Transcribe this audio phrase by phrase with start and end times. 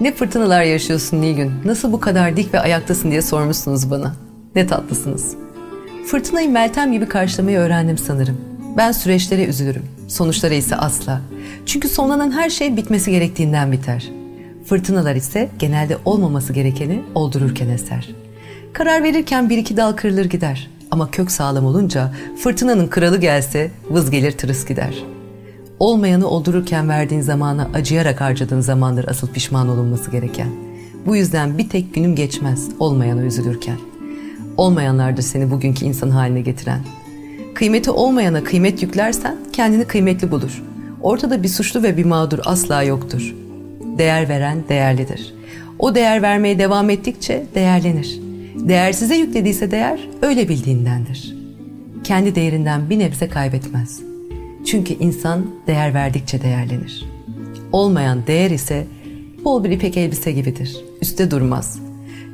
[0.00, 4.14] Ne fırtınalar yaşıyorsun Nilgün, nasıl bu kadar dik ve ayaktasın diye sormuşsunuz bana.
[4.54, 5.34] Ne tatlısınız.
[6.06, 8.40] Fırtınayı Meltem gibi karşılamayı öğrendim sanırım.
[8.76, 11.20] Ben süreçlere üzülürüm, sonuçlara ise asla.
[11.66, 14.10] Çünkü sonlanan her şey bitmesi gerektiğinden biter.
[14.66, 18.08] Fırtınalar ise genelde olmaması gerekeni oldururken eser.
[18.72, 20.70] Karar verirken bir iki dal kırılır gider.
[20.90, 22.12] Ama kök sağlam olunca
[22.42, 25.19] fırtınanın kralı gelse vız gelir tırıs gider.''
[25.80, 30.48] Olmayanı oldururken verdiğin zamana acıyarak harcadığın zamandır asıl pişman olunması gereken.
[31.06, 33.76] Bu yüzden bir tek günüm geçmez olmayana üzülürken.
[34.56, 36.80] Olmayanlardır seni bugünkü insan haline getiren.
[37.54, 40.62] Kıymeti olmayana kıymet yüklersen kendini kıymetli bulur.
[41.02, 43.34] Ortada bir suçlu ve bir mağdur asla yoktur.
[43.98, 45.34] Değer veren değerlidir.
[45.78, 48.20] O değer vermeye devam ettikçe değerlenir.
[48.54, 51.36] Değersize yüklediyse değer öyle bildiğindendir.
[52.04, 54.09] Kendi değerinden bir nebze kaybetmez.''
[54.70, 57.04] Çünkü insan değer verdikçe değerlenir.
[57.72, 58.86] Olmayan değer ise
[59.44, 60.76] bol bir ipek elbise gibidir.
[61.02, 61.78] Üste durmaz.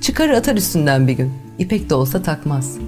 [0.00, 1.32] Çıkarır atar üstünden bir gün.
[1.58, 2.78] İpek de olsa takmaz.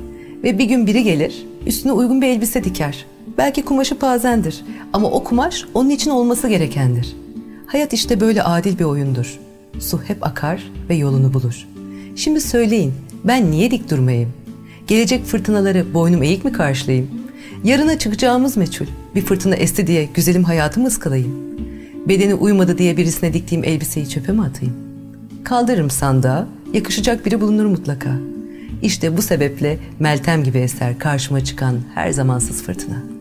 [0.43, 3.07] Ve bir gün biri gelir, üstüne uygun bir elbise diker.
[3.39, 7.17] Belki kumaşı pazendir ama o kumaş onun için olması gerekendir.
[7.67, 9.39] Hayat işte böyle adil bir oyundur.
[9.79, 11.69] Su hep akar ve yolunu bulur.
[12.17, 12.95] Şimdi söyleyin,
[13.25, 14.33] ben niye dik durmayayım?
[14.87, 17.28] Gelecek fırtınaları boynum eğik mi karşılayayım?
[17.65, 18.87] Yarına çıkacağımız meçhul.
[19.15, 21.59] Bir fırtına esti diye güzelim hayatımı ıskalayayım.
[22.09, 24.75] Bedeni uymadı diye birisine diktiğim elbiseyi çöpe mi atayım?
[25.45, 28.11] Kaldırırım sandığa, yakışacak biri bulunur mutlaka.
[28.83, 33.18] İşte bu sebeple Meltem gibi eser karşıma çıkan her zamansız fırtına.''